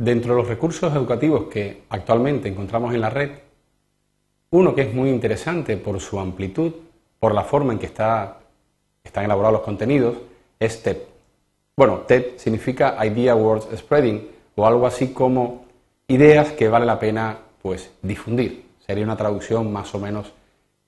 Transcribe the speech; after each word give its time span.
Dentro 0.00 0.32
de 0.32 0.40
los 0.40 0.48
recursos 0.48 0.90
educativos 0.94 1.48
que 1.52 1.82
actualmente 1.90 2.48
encontramos 2.48 2.94
en 2.94 3.02
la 3.02 3.10
red, 3.10 3.32
uno 4.48 4.74
que 4.74 4.80
es 4.80 4.94
muy 4.94 5.10
interesante 5.10 5.76
por 5.76 6.00
su 6.00 6.18
amplitud, 6.18 6.72
por 7.18 7.34
la 7.34 7.44
forma 7.44 7.74
en 7.74 7.78
que 7.78 7.84
está, 7.84 8.38
están 9.04 9.26
elaborados 9.26 9.58
los 9.58 9.62
contenidos, 9.62 10.16
es 10.58 10.82
TED. 10.82 10.96
Bueno, 11.76 11.98
TED 12.08 12.38
significa 12.38 12.96
Idea 13.04 13.34
Words 13.34 13.76
Spreading 13.76 14.26
o 14.56 14.66
algo 14.66 14.86
así 14.86 15.12
como 15.12 15.66
ideas 16.08 16.52
que 16.52 16.70
vale 16.70 16.86
la 16.86 16.98
pena 16.98 17.36
pues 17.60 17.90
difundir. 18.00 18.64
Sería 18.86 19.04
una 19.04 19.18
traducción 19.18 19.70
más 19.70 19.94
o 19.94 19.98
menos 19.98 20.32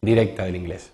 directa 0.00 0.46
del 0.46 0.56
inglés. 0.56 0.90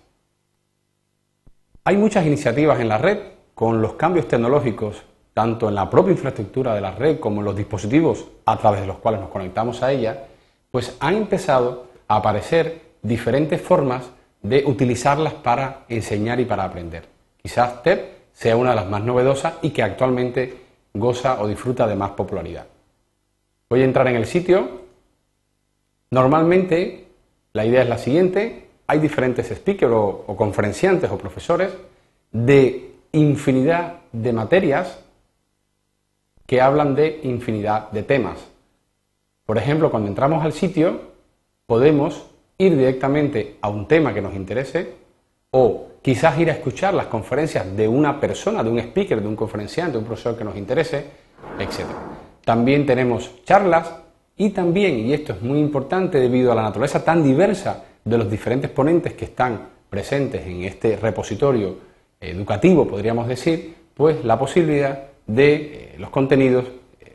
Hay 1.85 1.95
muchas 1.95 2.25
iniciativas 2.25 2.81
en 2.81 2.89
la 2.89 2.97
red 2.97 3.19
con 3.55 3.81
los 3.81 3.93
cambios 3.93 4.27
tecnológicos 4.27 5.03
tanto 5.33 5.69
en 5.69 5.75
la 5.75 5.89
propia 5.89 6.11
infraestructura 6.11 6.73
de 6.73 6.81
la 6.81 6.91
red 6.91 7.19
como 7.19 7.41
en 7.41 7.45
los 7.45 7.55
dispositivos 7.55 8.25
a 8.45 8.57
través 8.57 8.81
de 8.81 8.87
los 8.87 8.97
cuales 8.97 9.21
nos 9.21 9.29
conectamos 9.29 9.81
a 9.83 9.91
ella, 9.91 10.25
pues 10.71 10.95
han 10.99 11.15
empezado 11.15 11.87
a 12.07 12.17
aparecer 12.17 12.81
diferentes 13.01 13.61
formas 13.61 14.09
de 14.41 14.63
utilizarlas 14.65 15.33
para 15.33 15.85
enseñar 15.89 16.39
y 16.39 16.45
para 16.45 16.63
aprender. 16.63 17.05
Quizás 17.41 17.83
TED 17.83 17.99
sea 18.33 18.55
una 18.55 18.71
de 18.71 18.77
las 18.77 18.87
más 18.87 19.03
novedosas 19.03 19.55
y 19.61 19.71
que 19.71 19.83
actualmente 19.83 20.57
goza 20.93 21.41
o 21.41 21.47
disfruta 21.47 21.87
de 21.87 21.95
más 21.95 22.11
popularidad. 22.11 22.65
Voy 23.69 23.81
a 23.81 23.85
entrar 23.85 24.07
en 24.07 24.15
el 24.15 24.25
sitio. 24.25 24.81
Normalmente 26.11 27.07
la 27.53 27.65
idea 27.65 27.83
es 27.83 27.89
la 27.89 27.97
siguiente, 27.97 28.67
hay 28.87 28.99
diferentes 28.99 29.47
speakers 29.47 29.91
o, 29.91 30.23
o 30.27 30.35
conferenciantes 30.35 31.11
o 31.11 31.17
profesores 31.17 31.71
de 32.31 32.91
infinidad 33.11 33.97
de 34.11 34.33
materias 34.33 34.99
que 36.49 36.61
hablan 36.61 36.95
de 36.95 37.19
infinidad 37.21 37.91
de 37.91 38.01
temas. 38.01 38.39
Por 39.45 39.59
ejemplo, 39.59 39.91
cuando 39.91 40.09
entramos 40.09 40.43
al 40.43 40.51
sitio, 40.51 40.99
podemos 41.67 42.25
ir 42.57 42.75
directamente 42.75 43.57
a 43.61 43.69
un 43.69 43.87
tema 43.87 44.15
que 44.15 44.21
nos 44.23 44.33
interese 44.33 44.95
o 45.51 45.89
quizás 46.01 46.39
ir 46.39 46.49
a 46.49 46.53
escuchar 46.53 46.95
las 46.95 47.05
conferencias 47.05 47.77
de 47.77 47.87
una 47.87 48.19
persona, 48.19 48.63
de 48.63 48.71
un 48.71 48.79
speaker, 48.79 49.21
de 49.21 49.27
un 49.27 49.35
conferenciante, 49.35 49.91
de 49.91 49.97
un 49.99 50.05
profesor 50.05 50.35
que 50.35 50.43
nos 50.43 50.57
interese, 50.57 51.05
etc. 51.59 51.85
También 52.43 52.83
tenemos 52.83 53.43
charlas 53.45 53.93
y 54.35 54.49
también, 54.49 55.05
y 55.05 55.13
esto 55.13 55.33
es 55.33 55.43
muy 55.43 55.59
importante 55.59 56.19
debido 56.19 56.51
a 56.51 56.55
la 56.55 56.63
naturaleza 56.63 57.05
tan 57.05 57.21
diversa 57.21 57.83
de 58.03 58.17
los 58.17 58.27
diferentes 58.27 58.71
ponentes 58.71 59.13
que 59.13 59.25
están 59.25 59.67
presentes 59.87 60.47
en 60.47 60.63
este 60.63 60.97
repositorio 60.97 61.75
educativo, 62.19 62.87
podríamos 62.87 63.27
decir, 63.27 63.75
pues 63.93 64.25
la 64.25 64.39
posibilidad 64.39 65.08
de 65.29 65.53
eh, 65.53 65.95
los 65.99 66.09
contenidos, 66.09 66.65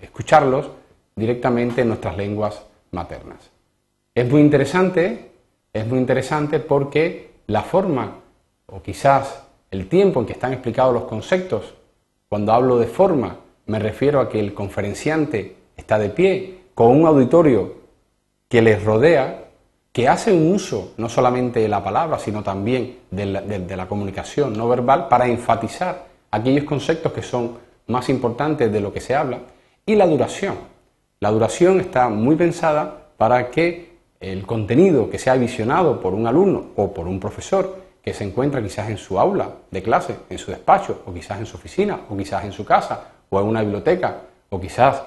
escucharlos 0.01 0.71
directamente 1.17 1.83
en 1.83 1.89
nuestras 1.89 2.17
lenguas 2.17 2.65
maternas. 2.93 3.51
Es 4.15 4.31
muy 4.31 4.41
interesante, 4.41 5.33
es 5.73 5.87
muy 5.87 5.99
interesante 5.99 6.61
porque 6.61 7.31
la 7.49 7.63
forma 7.63 8.21
o 8.67 8.81
quizás 8.81 9.43
el 9.71 9.89
tiempo 9.89 10.21
en 10.21 10.27
que 10.27 10.33
están 10.33 10.53
explicados 10.53 10.95
los 10.95 11.05
conceptos, 11.05 11.75
cuando 12.29 12.53
hablo 12.53 12.79
de 12.79 12.87
forma 12.87 13.39
me 13.67 13.79
refiero 13.81 14.21
a 14.21 14.29
que 14.29 14.39
el 14.39 14.55
conferenciante 14.55 15.57
está 15.77 15.99
de 15.99 16.11
pie 16.11 16.59
con 16.75 16.89
un 16.89 17.07
auditorio 17.07 17.75
que 18.49 18.63
les 18.63 18.85
rodea, 18.85 19.47
que 19.91 20.09
hace 20.09 20.33
un 20.33 20.53
uso 20.53 20.93
no 20.99 21.09
solamente 21.09 21.61
de 21.61 21.69
la 21.69 21.83
palabra, 21.83 22.19
sino 22.19 22.43
también 22.45 22.99
de 23.11 23.27
la, 23.27 23.41
de 23.41 23.77
la 23.77 23.89
comunicación 23.89 24.57
no 24.57 24.69
verbal 24.69 25.09
para 25.09 25.27
enfatizar 25.27 26.07
aquellos 26.31 26.65
conceptos 26.65 27.13
que 27.13 27.23
son 27.23 27.65
más 27.87 28.09
importante 28.09 28.69
de 28.69 28.81
lo 28.81 28.93
que 28.93 29.01
se 29.01 29.15
habla, 29.15 29.41
y 29.87 29.95
la 29.95 30.07
duración. 30.07 30.57
La 31.21 31.31
duración 31.31 31.81
está 31.81 32.09
muy 32.09 32.37
pensada 32.37 33.09
para 33.17 33.51
que 33.51 33.95
el 34.21 34.47
contenido 34.47 35.11
que 35.11 35.19
sea 35.19 35.35
visionado 35.35 36.01
por 36.01 36.15
un 36.15 36.27
alumno 36.27 36.67
o 36.77 36.93
por 36.93 37.07
un 37.07 37.21
profesor 37.21 37.85
que 38.03 38.15
se 38.15 38.25
encuentra 38.25 38.63
quizás 38.63 38.91
en 38.91 38.99
su 38.99 39.19
aula 39.19 39.51
de 39.71 39.83
clase, 39.83 40.17
en 40.29 40.39
su 40.39 40.51
despacho, 40.51 41.03
o 41.07 41.13
quizás 41.13 41.39
en 41.39 41.47
su 41.47 41.57
oficina, 41.57 42.01
o 42.11 42.17
quizás 42.17 42.45
en 42.45 42.53
su 42.53 42.65
casa, 42.65 43.09
o 43.31 43.41
en 43.41 43.47
una 43.47 43.63
biblioteca, 43.63 44.21
o 44.51 44.61
quizás 44.61 45.03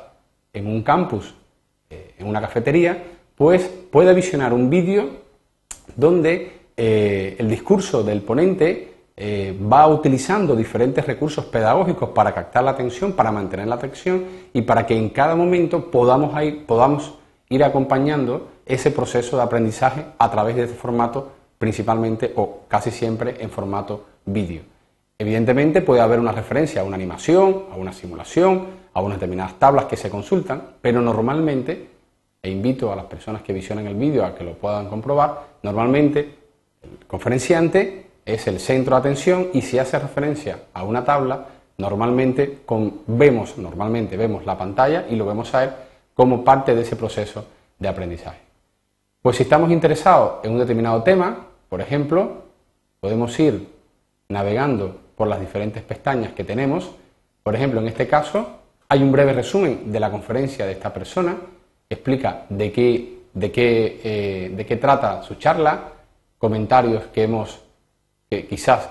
en 0.54 0.68
un 0.68 0.82
campus, 0.82 1.36
eh, 1.90 2.16
en 2.18 2.28
una 2.28 2.42
cafetería, 2.42 3.04
pues 3.36 3.70
puede 3.92 4.14
visionar 4.14 4.52
un 4.54 4.70
vídeo 4.70 5.10
donde 5.96 6.54
eh, 6.76 7.36
el 7.38 7.50
discurso 7.50 8.04
del 8.04 8.22
ponente 8.22 8.97
eh, 9.20 9.58
va 9.60 9.88
utilizando 9.88 10.56
diferentes 10.56 11.04
recursos 11.04 11.46
pedagógicos 11.46 12.10
para 12.10 12.36
captar 12.36 12.64
la 12.64 12.72
atención, 12.72 13.14
para 13.14 13.32
mantener 13.32 13.68
la 13.68 13.74
atención 13.74 14.24
y 14.54 14.62
para 14.62 14.86
que 14.86 14.96
en 14.96 15.10
cada 15.10 15.36
momento 15.36 15.90
podamos 15.90 16.40
ir, 16.44 16.68
podamos 16.68 17.16
ir 17.50 17.64
acompañando 17.64 18.50
ese 18.64 18.92
proceso 18.92 19.36
de 19.36 19.42
aprendizaje 19.42 20.06
a 20.20 20.30
través 20.30 20.56
de 20.56 20.66
este 20.66 20.76
formato, 20.76 21.32
principalmente 21.58 22.32
o 22.36 22.60
casi 22.68 22.92
siempre 22.92 23.38
en 23.40 23.50
formato 23.50 24.06
vídeo. 24.24 24.62
Evidentemente 25.18 25.82
puede 25.82 26.02
haber 26.02 26.20
una 26.20 26.32
referencia 26.32 26.82
a 26.82 26.84
una 26.84 26.96
animación, 26.96 27.64
a 27.72 27.76
una 27.76 27.94
simulación, 27.94 28.68
a 28.94 29.02
unas 29.02 29.18
determinadas 29.18 29.58
tablas 29.58 29.86
que 29.86 29.98
se 29.98 30.12
consultan, 30.12 30.62
pero 30.80 31.02
normalmente, 31.02 31.90
e 32.44 32.52
invito 32.52 32.94
a 32.94 32.96
las 32.96 33.06
personas 33.06 33.42
que 33.42 33.52
visionan 33.52 33.88
el 33.88 33.96
vídeo 33.96 34.24
a 34.24 34.36
que 34.36 34.44
lo 34.44 34.54
puedan 34.54 34.88
comprobar, 34.90 35.42
normalmente 35.64 36.20
el 36.84 37.08
conferenciante 37.08 38.07
es 38.28 38.46
el 38.48 38.60
centro 38.60 38.96
de 38.96 39.00
atención 39.00 39.48
y 39.54 39.62
si 39.62 39.80
hace 39.80 39.98
referencia 39.98 40.60
a 40.74 40.84
una 40.84 41.06
tabla, 41.06 41.46
normalmente 41.78 42.60
vemos, 43.08 43.58
normalmente 43.58 44.18
vemos 44.18 44.46
la 44.46 44.58
pantalla 44.58 45.06
y 45.10 45.16
lo 45.16 45.26
vemos 45.26 45.54
a 45.56 45.64
él 45.64 45.70
como 46.14 46.44
parte 46.44 46.76
de 46.76 46.82
ese 46.82 46.98
proceso 46.98 47.46
de 47.80 47.88
aprendizaje. 47.88 48.40
Pues 49.22 49.38
si 49.38 49.44
estamos 49.44 49.72
interesados 49.72 50.44
en 50.44 50.52
un 50.52 50.60
determinado 50.60 51.02
tema, 51.04 51.48
por 51.70 51.80
ejemplo, 51.80 52.44
podemos 53.00 53.40
ir 53.40 53.70
navegando 54.28 54.98
por 55.16 55.30
las 55.30 55.40
diferentes 55.40 55.82
pestañas 55.84 56.34
que 56.34 56.44
tenemos. 56.44 56.92
Por 57.44 57.56
ejemplo, 57.56 57.80
en 57.80 57.88
este 57.88 58.08
caso 58.08 58.60
hay 58.90 59.02
un 59.02 59.12
breve 59.12 59.32
resumen 59.32 59.90
de 59.92 60.00
la 60.02 60.12
conferencia 60.12 60.66
de 60.66 60.74
esta 60.74 60.94
persona, 60.94 61.38
explica 61.90 62.46
de 62.50 62.72
qué, 62.74 63.20
de 63.34 63.52
qué, 63.52 64.02
eh, 64.04 64.50
de 64.54 64.66
qué 64.66 64.76
trata 64.76 65.24
su 65.24 65.36
charla, 65.36 65.92
comentarios 66.38 67.06
que 67.14 67.24
hemos 67.24 67.67
que 68.30 68.48
quizás 68.48 68.90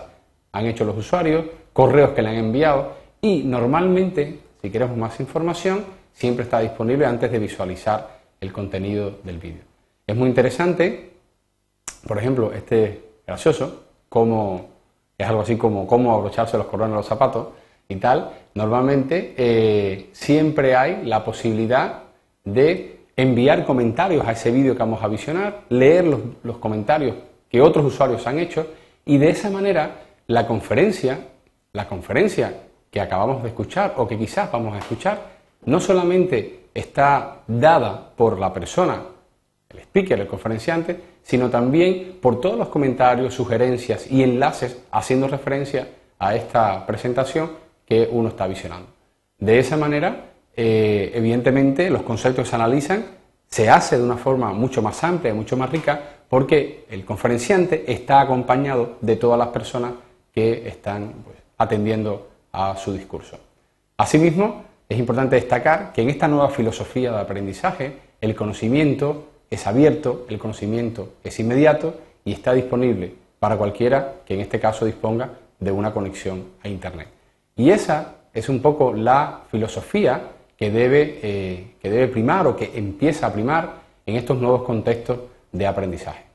han 0.53 0.67
hecho 0.67 0.85
los 0.85 0.97
usuarios, 0.97 1.45
correos 1.73 2.11
que 2.11 2.23
le 2.23 2.31
han 2.31 2.37
enviado 2.37 2.95
y 3.21 3.43
normalmente, 3.43 4.39
si 4.63 4.71
queremos 4.71 4.97
más 4.97 5.19
información, 5.21 5.85
siempre 6.13 6.45
está 6.45 6.61
disponible 6.61 7.07
antes 7.07 7.31
de 7.31 7.39
visualizar 7.39 8.21
el 8.41 8.53
contenido 8.53 9.19
del 9.23 9.39
vídeo. 9.39 9.63
Es 10.07 10.17
muy 10.17 10.29
interesante, 10.29 11.13
por 12.07 12.19
ejemplo, 12.19 12.53
este 12.53 13.03
gracioso, 13.27 13.85
como 14.09 14.69
es 15.19 15.27
algo 15.27 15.43
así 15.43 15.57
como 15.57 15.87
cómo 15.87 16.15
abrocharse 16.15 16.57
los 16.57 16.67
cordones 16.67 16.95
a 16.95 16.97
los 16.99 17.07
zapatos 17.07 17.49
y 17.89 17.97
tal, 17.97 18.31
normalmente 18.55 19.35
eh, 19.37 20.11
siempre 20.13 20.77
hay 20.77 21.05
la 21.05 21.25
posibilidad 21.25 22.05
de 22.45 23.01
enviar 23.17 23.65
comentarios 23.65 24.27
a 24.27 24.33
ese 24.33 24.51
vídeo 24.51 24.75
que 24.75 24.81
vamos 24.81 25.03
a 25.03 25.09
visionar, 25.09 25.63
leer 25.69 26.07
los, 26.07 26.21
los 26.43 26.59
comentarios 26.59 27.17
que 27.49 27.61
otros 27.61 27.85
usuarios 27.85 28.27
han 28.27 28.39
hecho 28.39 28.67
y 29.06 29.17
de 29.19 29.31
esa 29.31 29.49
manera, 29.49 30.03
la 30.27 30.47
conferencia, 30.47 31.19
la 31.72 31.89
conferencia 31.89 32.53
que 32.91 33.00
acabamos 33.00 33.43
de 33.43 33.49
escuchar 33.49 33.94
o 33.97 34.06
que 34.06 34.19
quizás 34.19 34.50
vamos 34.53 34.75
a 34.75 34.78
escuchar, 34.78 35.19
no 35.65 35.81
solamente 35.81 36.67
está 36.75 37.39
dada 37.47 38.12
por 38.15 38.39
la 38.39 38.53
persona, 38.53 39.00
el 39.71 39.78
speaker, 39.78 40.21
el 40.21 40.27
conferenciante, 40.27 41.00
sino 41.22 41.49
también 41.49 42.19
por 42.21 42.41
todos 42.41 42.59
los 42.59 42.69
comentarios, 42.69 43.33
sugerencias 43.33 44.11
y 44.11 44.22
enlaces 44.22 44.83
haciendo 44.91 45.28
referencia 45.28 45.88
a 46.19 46.34
esta 46.34 46.84
presentación 46.84 47.53
que 47.87 48.08
uno 48.11 48.29
está 48.29 48.47
visionando. 48.47 48.88
De 49.38 49.58
esa 49.58 49.76
manera, 49.76 50.32
eh, 50.56 51.12
evidentemente, 51.14 51.91
los 51.91 52.03
conceptos 52.03 52.49
se 52.49 52.56
analizan 52.56 53.05
se 53.49 53.70
hace 53.70 53.97
de 53.97 54.05
una 54.05 54.17
forma 54.17 54.53
mucho 54.53 54.82
más 54.82 55.03
amplia 55.05 55.32
y 55.32 55.37
mucho 55.37 55.56
más 55.56 55.70
rica 55.70 56.16
porque 56.28 56.84
el 56.90 57.05
conferenciante 57.05 57.90
está 57.90 58.20
acompañado 58.20 58.96
de 59.00 59.17
todas 59.17 59.38
las 59.38 59.49
personas 59.49 59.93
que 60.34 60.69
están 60.69 61.12
pues, 61.25 61.37
atendiendo 61.58 62.28
a 62.52 62.76
su 62.76 62.93
discurso. 62.93 63.38
Asimismo, 63.96 64.64
es 64.88 64.99
importante 64.99 65.37
destacar 65.37 65.93
que 65.93 66.02
en 66.02 66.11
esta 66.11 66.28
nueva 66.28 66.50
filosofía 66.50 67.12
de 67.12 67.20
aprendizaje 67.20 67.96
el 68.20 68.34
conocimiento 68.34 69.28
es 69.50 69.67
abierto, 69.67 70.26
el 70.28 70.38
conocimiento 70.38 71.14
es 71.25 71.38
inmediato 71.38 71.94
y 72.25 72.32
está 72.32 72.52
disponible 72.52 73.14
para 73.38 73.56
cualquiera 73.56 74.17
que 74.25 74.34
en 74.34 74.40
este 74.40 74.61
caso 74.61 74.84
disponga 74.84 75.31
de 75.58 75.72
una 75.72 75.93
conexión 75.93 76.44
a 76.62 76.69
Internet. 76.69 77.08
Y 77.56 77.70
esa 77.70 78.17
es 78.34 78.49
un 78.49 78.61
poco 78.61 78.93
la 78.93 79.43
filosofía 79.50 80.20
que 80.56 80.70
debe, 80.70 81.20
eh, 81.22 81.75
que 81.81 81.90
debe 81.90 82.08
primar 82.08 82.46
o 82.46 82.56
que 82.56 82.72
empieza 82.75 83.26
a 83.26 83.32
primar 83.32 83.75
en 84.05 84.17
estos 84.17 84.38
nuevos 84.38 84.62
contextos 84.62 85.19
de 85.56 85.67
aprendizaje. 85.67 86.26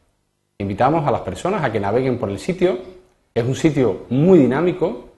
Invitamos 0.62 1.08
a 1.08 1.12
las 1.12 1.22
personas 1.22 1.64
a 1.64 1.72
que 1.72 1.80
naveguen 1.80 2.20
por 2.20 2.30
el 2.30 2.38
sitio. 2.38 2.78
Es 3.34 3.44
un 3.44 3.56
sitio 3.56 4.06
muy 4.10 4.38
dinámico, 4.38 5.10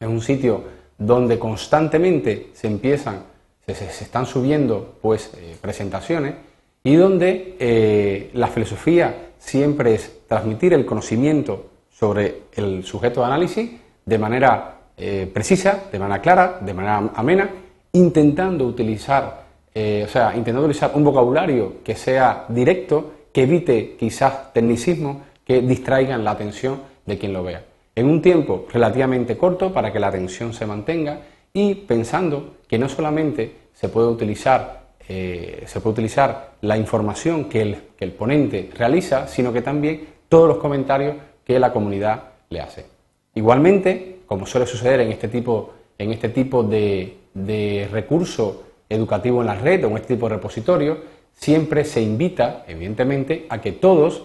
es 0.00 0.08
un 0.08 0.20
sitio 0.20 0.64
donde 0.98 1.38
constantemente 1.38 2.50
se 2.54 2.66
empiezan, 2.66 3.22
se, 3.66 3.84
están 3.84 4.26
subiendo 4.26 4.96
pues 5.00 5.32
eh, 5.36 5.56
presentaciones 5.60 6.34
y 6.82 6.96
donde 6.96 7.56
eh, 7.58 8.30
la 8.34 8.48
filosofía 8.48 9.28
siempre 9.38 9.94
es 9.94 10.26
transmitir 10.26 10.74
el 10.74 10.84
conocimiento 10.84 11.66
sobre 11.90 12.42
el 12.54 12.84
sujeto 12.84 13.20
de 13.20 13.26
análisis 13.26 13.70
de 14.04 14.18
manera 14.18 14.78
eh, 14.96 15.30
precisa, 15.32 15.84
de 15.90 15.98
manera 15.98 16.20
clara, 16.20 16.58
de 16.60 16.74
manera 16.74 17.10
amena, 17.14 17.48
intentando 17.92 18.66
utilizar, 18.66 19.44
o 19.74 20.08
sea, 20.08 20.36
intentando 20.36 20.62
utilizar 20.62 20.92
un 20.94 21.04
vocabulario 21.04 21.82
que 21.84 21.94
sea 21.94 22.44
directo, 22.48 23.12
que 23.34 23.42
evite 23.42 23.96
quizás 23.98 24.52
tecnicismos 24.52 25.16
que 25.44 25.60
distraigan 25.60 26.22
la 26.22 26.30
atención 26.30 26.80
de 27.04 27.18
quien 27.18 27.32
lo 27.32 27.42
vea. 27.42 27.64
En 27.96 28.06
un 28.06 28.22
tiempo 28.22 28.66
relativamente 28.72 29.36
corto 29.36 29.72
para 29.72 29.92
que 29.92 29.98
la 29.98 30.06
atención 30.06 30.54
se 30.54 30.66
mantenga 30.66 31.20
y 31.52 31.74
pensando 31.74 32.54
que 32.68 32.78
no 32.78 32.88
solamente 32.88 33.56
se 33.72 33.88
puede 33.88 34.06
utilizar, 34.06 34.84
eh, 35.08 35.64
se 35.66 35.80
puede 35.80 35.94
utilizar 35.94 36.52
la 36.60 36.76
información 36.76 37.46
que 37.46 37.62
el, 37.62 37.78
que 37.98 38.04
el 38.04 38.12
ponente 38.12 38.70
realiza, 38.72 39.26
sino 39.26 39.52
que 39.52 39.62
también 39.62 40.06
todos 40.28 40.48
los 40.48 40.58
comentarios 40.58 41.16
que 41.44 41.58
la 41.58 41.72
comunidad 41.72 42.22
le 42.50 42.60
hace. 42.60 42.86
Igualmente, 43.34 44.20
como 44.26 44.46
suele 44.46 44.66
suceder 44.66 45.00
en 45.00 45.10
este 45.10 45.26
tipo, 45.26 45.74
en 45.98 46.12
este 46.12 46.28
tipo 46.28 46.62
de, 46.62 47.16
de 47.34 47.88
recurso 47.90 48.62
educativo 48.88 49.40
en 49.40 49.48
la 49.48 49.56
red 49.56 49.84
o 49.84 49.88
en 49.88 49.96
este 49.96 50.14
tipo 50.14 50.28
de 50.28 50.36
repositorio, 50.36 51.13
siempre 51.34 51.84
se 51.84 52.00
invita, 52.00 52.64
evidentemente, 52.66 53.46
a 53.48 53.60
que 53.60 53.72
todos, 53.72 54.24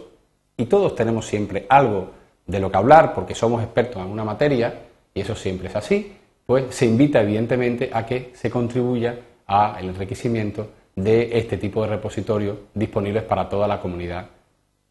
y 0.57 0.65
todos 0.65 0.95
tenemos 0.95 1.25
siempre 1.25 1.65
algo 1.69 2.11
de 2.45 2.59
lo 2.59 2.71
que 2.71 2.77
hablar 2.77 3.13
porque 3.13 3.35
somos 3.35 3.63
expertos 3.63 4.01
en 4.01 4.09
una 4.09 4.23
materia, 4.23 4.73
y 5.13 5.21
eso 5.21 5.35
siempre 5.35 5.67
es 5.67 5.75
así, 5.75 6.13
pues 6.45 6.73
se 6.73 6.85
invita 6.85 7.21
evidentemente 7.21 7.89
a 7.93 8.05
que 8.05 8.31
se 8.33 8.49
contribuya 8.49 9.19
al 9.45 9.85
enriquecimiento 9.85 10.67
de 10.95 11.37
este 11.37 11.57
tipo 11.57 11.81
de 11.81 11.89
repositorios 11.89 12.57
disponibles 12.73 13.23
para 13.23 13.47
toda 13.47 13.67
la 13.67 13.79
comunidad 13.79 14.27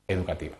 educativa. 0.07 0.57